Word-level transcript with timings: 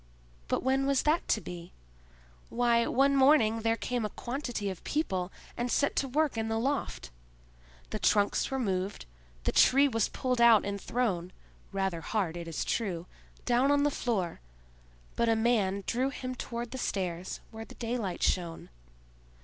But 0.47 0.63
when 0.63 0.87
was 0.87 1.03
that 1.03 1.27
to 1.27 1.39
be? 1.41 1.73
Why, 2.49 2.87
one 2.87 3.15
morning 3.15 3.59
there 3.61 3.75
came 3.77 4.03
a 4.03 4.09
quantity 4.09 4.67
of 4.71 4.83
people 4.83 5.31
and 5.55 5.71
set 5.71 5.95
to 5.97 6.07
work 6.07 6.39
in 6.39 6.47
the 6.47 6.57
loft. 6.57 7.11
The 7.91 7.99
trunks 7.99 8.49
were 8.49 8.57
moved, 8.57 9.05
the 9.43 9.51
tree 9.51 9.87
was 9.87 10.09
pulled 10.09 10.41
out 10.41 10.65
and 10.65 10.81
thrown—rather 10.81 12.01
hard, 12.01 12.35
it 12.35 12.47
is 12.47 12.65
true—down 12.65 13.69
on 13.71 13.83
the 13.83 13.91
floor, 13.91 14.39
but 15.15 15.29
a 15.29 15.35
man 15.35 15.83
drew 15.85 16.09
him 16.09 16.33
toward 16.33 16.71
the 16.71 16.79
stairs, 16.79 17.39
where 17.51 17.63
the 17.65 17.75
daylight 17.75 18.23
shone. 18.23 18.69